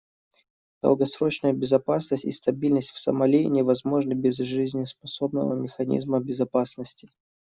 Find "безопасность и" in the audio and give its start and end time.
1.53-2.31